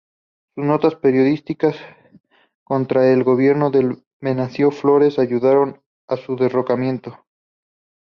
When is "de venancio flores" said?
3.69-5.19